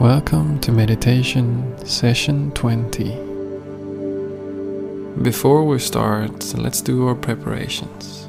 Welcome 0.00 0.58
to 0.62 0.72
meditation 0.72 1.72
session 1.86 2.50
20. 2.50 3.10
Before 5.22 5.64
we 5.64 5.78
start, 5.78 6.52
let's 6.56 6.80
do 6.80 7.06
our 7.06 7.14
preparations. 7.14 8.28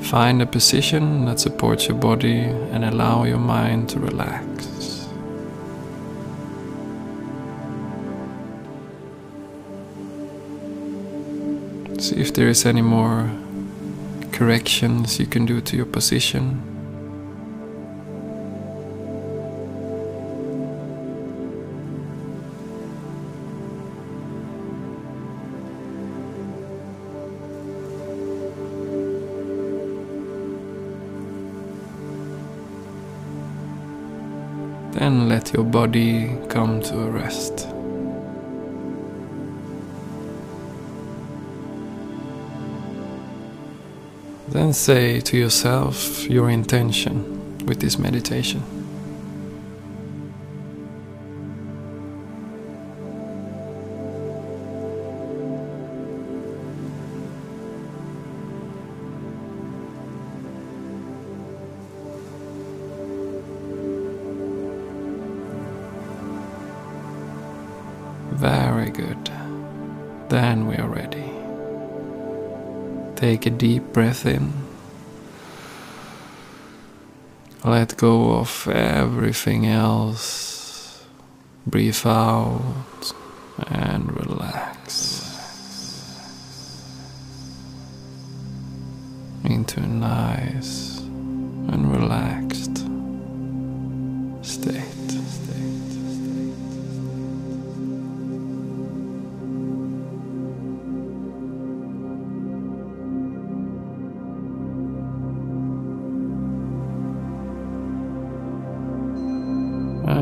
Find 0.00 0.42
a 0.42 0.46
position 0.46 1.26
that 1.26 1.38
supports 1.38 1.86
your 1.86 1.96
body 1.96 2.40
and 2.40 2.84
allow 2.84 3.22
your 3.22 3.38
mind 3.38 3.88
to 3.90 4.00
relax. 4.00 4.66
See 12.04 12.16
if 12.16 12.34
there 12.34 12.48
is 12.48 12.66
any 12.66 12.82
more 12.82 13.30
corrections 14.32 15.20
you 15.20 15.26
can 15.26 15.46
do 15.46 15.60
to 15.60 15.76
your 15.76 15.86
position. 15.86 16.73
Your 35.54 35.64
body 35.64 36.36
come 36.48 36.82
to 36.82 37.00
a 37.00 37.10
rest. 37.10 37.68
Then 44.48 44.72
say 44.72 45.20
to 45.20 45.36
yourself 45.36 46.28
your 46.28 46.50
intention 46.50 47.66
with 47.66 47.80
this 47.80 47.98
meditation. 48.00 48.83
Take 73.16 73.46
a 73.46 73.50
deep 73.50 73.92
breath 73.92 74.26
in. 74.26 74.52
Let 77.64 77.96
go 77.96 78.32
of 78.32 78.68
everything 78.68 79.66
else. 79.66 81.04
Breathe 81.66 82.06
out 82.06 83.12
and 83.68 84.14
relax 84.14 85.22
into 89.44 89.80
a 89.80 89.86
nice 89.86 90.83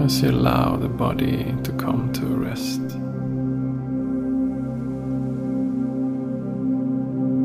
As 0.03 0.21
you 0.21 0.31
allow 0.31 0.75
the 0.75 0.89
body 0.89 1.55
to 1.63 1.73
come 1.75 2.13
to 2.15 2.27
rest, 2.27 2.81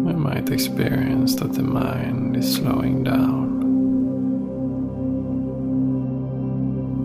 you 0.07 0.17
might 0.17 0.49
experience 0.49 1.35
that 1.35 1.53
the 1.53 1.61
mind 1.61 2.35
is 2.35 2.55
slowing 2.55 3.03
down. 3.03 3.61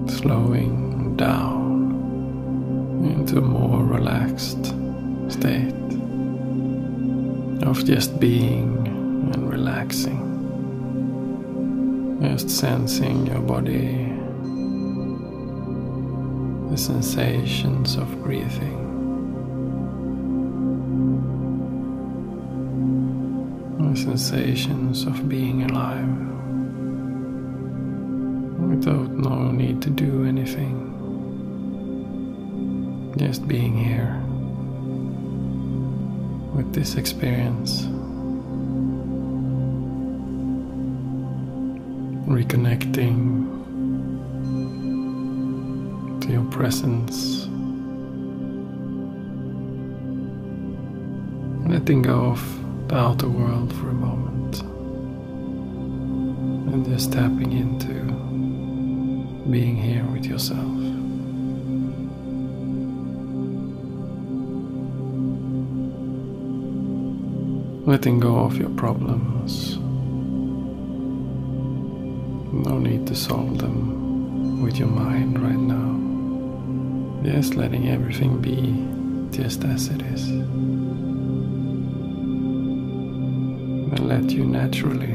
Slowing 0.09 1.17
down 1.19 1.93
into 3.15 3.37
a 3.37 3.43
more 3.43 3.85
relaxed 3.85 4.75
state 5.29 5.75
of 7.63 7.85
just 7.85 8.19
being 8.19 8.87
and 9.35 9.51
relaxing. 9.51 10.31
Just 12.23 12.49
sensing 12.49 13.27
your 13.27 13.41
body 13.41 14.12
the 16.73 16.79
sensations 16.79 17.97
of 17.97 18.09
breathing. 18.23 18.79
The 23.79 23.95
sensations 23.95 25.05
of 25.05 25.29
being 25.29 25.65
alive 25.71 26.09
without 28.71 29.11
no 29.11 29.51
need 29.51 29.83
to 29.83 29.91
do 29.91 30.25
anything. 30.25 30.89
Just 33.19 33.47
being 33.47 33.77
here 33.77 34.19
with 36.55 36.73
this 36.73 36.95
experience. 36.95 37.83
Reconnecting 42.27 43.42
your 46.33 46.45
presence. 46.45 47.47
Letting 51.69 52.01
go 52.01 52.25
of 52.33 52.89
the 52.89 52.97
outer 52.97 53.29
world 53.29 53.71
for 53.75 53.91
a 53.91 53.95
moment. 53.95 54.63
And 56.73 56.87
just 56.87 57.13
tapping 57.13 57.53
into 57.53 57.93
being 59.51 59.77
here 59.77 60.05
with 60.07 60.25
yourself. 60.25 60.59
Letting 67.87 68.21
go 68.21 68.39
of 68.39 68.57
your 68.57 68.71
problems. 68.71 69.77
No 72.67 72.79
need 72.79 73.07
to 73.09 73.15
solve 73.15 73.59
them 73.59 74.63
with 74.63 74.79
your 74.79 74.89
mind 74.89 75.39
right 75.43 75.59
now. 75.59 75.82
Just 77.23 77.55
letting 77.55 77.89
everything 77.89 78.41
be 78.41 79.37
just 79.37 79.65
as 79.65 79.89
it 79.89 80.03
is. 80.03 80.29
And 83.89 84.09
let 84.09 84.31
you 84.31 84.45
naturally 84.45 85.15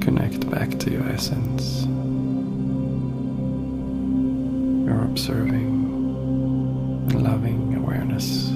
connect 0.00 0.48
back 0.50 0.78
to 0.80 0.90
your 0.90 1.08
essence. 1.08 1.84
Your 4.86 5.04
observing, 5.04 5.88
loving 7.08 7.74
awareness. 7.74 8.50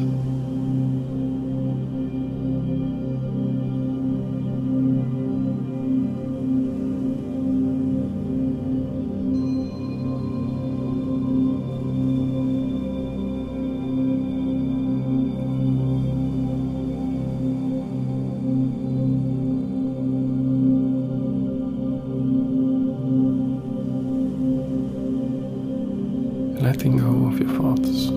Letting 26.73 26.97
go 26.97 27.27
of 27.27 27.39
your 27.39 27.51
thoughts, 27.59 28.09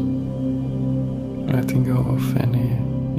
letting 1.53 1.83
go 1.83 1.97
of 1.97 2.37
any 2.37 2.71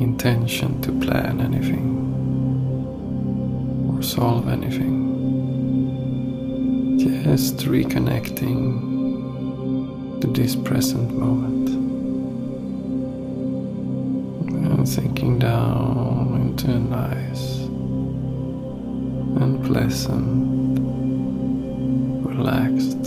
intention 0.03 0.81
to 0.81 0.91
plan 0.93 1.43
anything 1.43 1.87
or 3.87 4.03
solve 4.03 4.49
anything. 4.49 4.97
Just 6.99 7.59
reconnecting 7.67 8.62
to 10.23 10.27
this 10.29 10.56
present 10.56 11.12
moment 11.12 11.69
and 14.65 14.88
sinking 14.88 15.38
down 15.38 16.35
into 16.41 16.71
a 16.71 16.79
nice 16.79 17.59
and 19.43 19.62
pleasant, 19.67 20.79
relaxed 22.25 23.06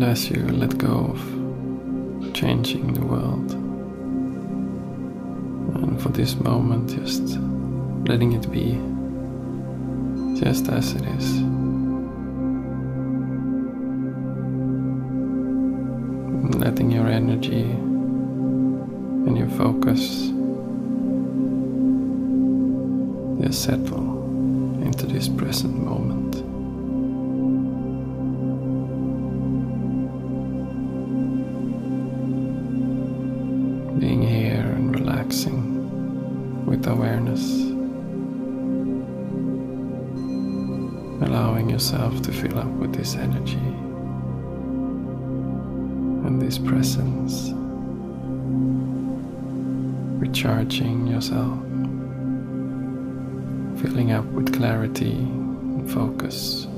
And 0.00 0.08
as 0.08 0.30
you 0.30 0.40
let 0.48 0.78
go 0.78 1.12
of 1.12 2.32
changing 2.32 2.94
the 2.94 3.04
world, 3.04 3.52
and 5.74 6.00
for 6.00 6.08
this 6.08 6.36
moment, 6.36 6.88
just 6.88 7.38
letting 8.08 8.32
it 8.32 8.50
be 8.50 8.80
just 10.40 10.70
as 10.70 10.94
it 10.94 11.04
is. 11.04 11.42
Letting 16.56 16.90
your 16.90 17.06
energy 17.06 17.64
and 19.26 19.36
your 19.36 19.50
focus 19.50 20.30
just 23.42 23.64
settle 23.64 24.80
into 24.82 25.04
this 25.04 25.28
present 25.28 25.76
moment. 25.76 26.49
Yourself 41.90 42.22
to 42.22 42.30
fill 42.30 42.56
up 42.56 42.68
with 42.78 42.94
this 42.94 43.16
energy 43.16 43.56
and 46.24 46.40
this 46.40 46.56
presence. 46.56 47.50
Recharging 50.20 51.08
yourself 51.08 51.58
filling 53.80 54.12
up 54.12 54.24
with 54.26 54.54
clarity 54.54 55.14
and 55.14 55.90
focus. 55.90 56.68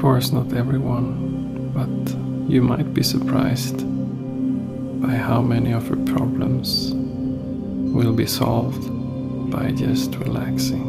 Course, 0.00 0.32
not 0.32 0.52
everyone, 0.54 1.70
but 1.74 1.90
you 2.50 2.62
might 2.62 2.94
be 2.94 3.02
surprised 3.02 3.84
by 5.02 5.14
how 5.14 5.42
many 5.42 5.72
of 5.72 5.88
your 5.88 5.98
problems 6.06 6.92
will 6.94 8.14
be 8.14 8.24
solved 8.24 8.88
by 9.50 9.70
just 9.72 10.16
relaxing. 10.16 10.86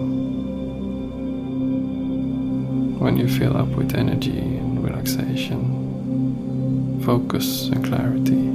When 2.99 3.17
you 3.17 3.27
fill 3.27 3.57
up 3.57 3.67
with 3.67 3.95
energy 3.95 4.39
and 4.39 4.81
relaxation, 4.81 7.01
focus 7.03 7.67
and 7.67 7.83
clarity, 7.83 8.47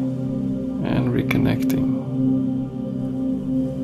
and 0.88 1.10
reconnecting, 1.10 1.86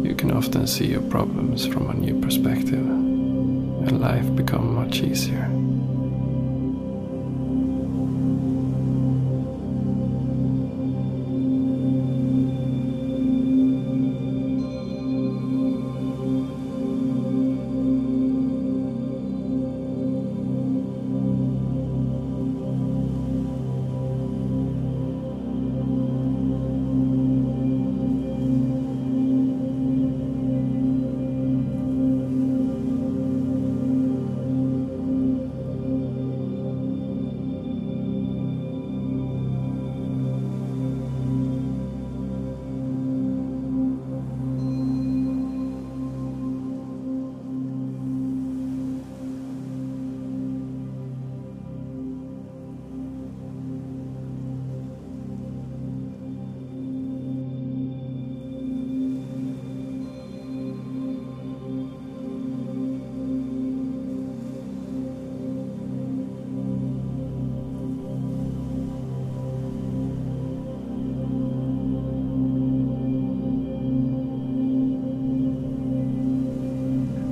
you 0.07 0.15
can 0.15 0.31
often 0.31 0.67
see 0.67 0.87
your 0.87 1.03
problems 1.03 1.67
from 1.67 1.91
a 1.91 1.95
new 1.95 2.19
perspective 2.19 2.87
and 2.87 4.01
life 4.01 4.35
become 4.35 4.75
much 4.75 5.03
easier. 5.03 5.62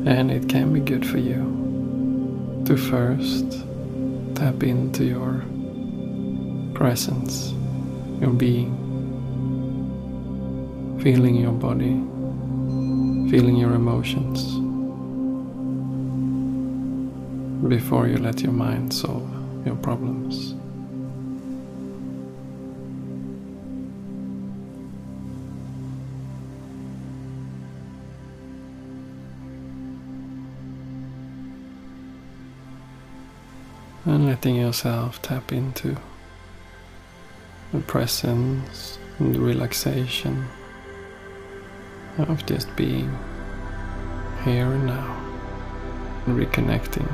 And 0.06 0.30
it 0.30 0.48
can 0.48 0.72
be 0.72 0.80
good 0.80 1.06
for 1.06 1.18
you 1.18 2.62
to 2.66 2.76
first 2.76 3.64
tap 4.34 4.62
into 4.62 5.04
your 5.04 5.44
presence, 6.74 7.52
your 8.20 8.30
being, 8.30 8.76
feeling 11.02 11.36
your 11.36 11.52
body, 11.52 12.00
feeling 13.30 13.56
your 13.56 13.74
emotions 13.74 14.60
before 17.68 18.08
you 18.08 18.16
let 18.16 18.40
your 18.40 18.52
mind 18.52 18.92
solve 18.92 19.30
your 19.66 19.76
problems. 19.76 20.59
And 34.10 34.26
letting 34.26 34.56
yourself 34.56 35.22
tap 35.22 35.52
into 35.52 35.96
the 37.72 37.78
presence 37.80 38.98
and 39.20 39.32
the 39.34 39.40
relaxation 39.40 40.44
of 42.18 42.44
just 42.44 42.74
being 42.74 43.16
here 44.44 44.66
and 44.66 44.86
now 44.86 45.16
and 46.26 46.36
reconnecting 46.36 47.08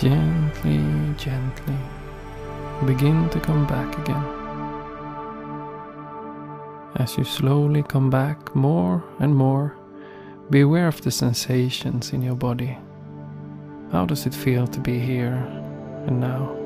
Gently, 0.00 0.78
gently 1.18 1.76
begin 2.86 3.28
to 3.28 3.38
come 3.38 3.66
back 3.66 3.98
again. 3.98 4.24
As 6.96 7.18
you 7.18 7.24
slowly 7.24 7.82
come 7.82 8.08
back 8.08 8.56
more 8.56 9.04
and 9.18 9.36
more, 9.36 9.76
be 10.48 10.62
aware 10.62 10.88
of 10.88 11.02
the 11.02 11.10
sensations 11.10 12.14
in 12.14 12.22
your 12.22 12.34
body. 12.34 12.78
How 13.92 14.06
does 14.06 14.24
it 14.24 14.32
feel 14.32 14.66
to 14.68 14.80
be 14.80 14.98
here 14.98 15.34
and 16.06 16.18
now? 16.18 16.56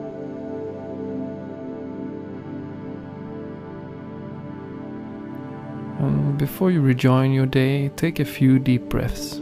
And 5.98 6.38
before 6.38 6.70
you 6.70 6.80
rejoin 6.80 7.32
your 7.32 7.46
day, 7.46 7.88
take 7.96 8.20
a 8.20 8.24
few 8.24 8.60
deep 8.60 8.88
breaths 8.88 9.40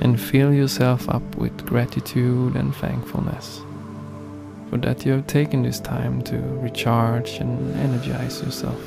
and 0.00 0.20
fill 0.20 0.52
yourself 0.52 1.08
up 1.08 1.36
with 1.36 1.66
gratitude 1.66 2.54
and 2.54 2.74
thankfulness 2.76 3.62
for 4.68 4.76
that 4.78 5.06
you 5.06 5.12
have 5.12 5.26
taken 5.26 5.62
this 5.62 5.80
time 5.80 6.22
to 6.22 6.36
recharge 6.60 7.38
and 7.38 7.74
energize 7.76 8.42
yourself. 8.42 8.78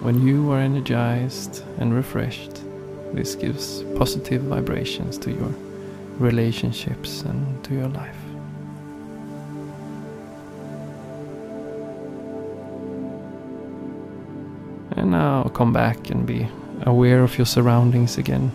When 0.00 0.24
you 0.24 0.52
are 0.52 0.60
energized 0.60 1.64
and 1.78 1.92
refreshed, 1.92 2.62
this 3.12 3.34
gives 3.34 3.82
positive 3.96 4.42
vibrations 4.42 5.18
to 5.18 5.32
your 5.32 5.52
relationships 6.18 7.22
and 7.22 7.64
to 7.64 7.74
your 7.74 7.88
life. 7.88 8.16
And 14.92 15.10
now 15.10 15.50
come 15.54 15.72
back 15.72 16.10
and 16.10 16.24
be 16.24 16.48
aware 16.82 17.22
of 17.22 17.38
your 17.38 17.46
surroundings 17.46 18.18
again. 18.18 18.52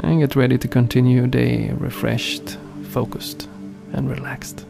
And 0.00 0.20
get 0.20 0.36
ready 0.36 0.58
to 0.58 0.68
continue 0.68 1.18
your 1.18 1.26
day 1.26 1.70
refreshed, 1.72 2.58
focused, 2.90 3.48
and 3.92 4.10
relaxed. 4.10 4.66